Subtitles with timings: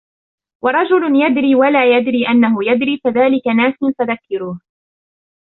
[0.63, 4.59] وَرَجُلٌ يَدْرِي وَلَا يَدْرِي أَنَّهُ يَدْرِي فَذَلِكَ نَاسٍ فَذَكِّرُوهُ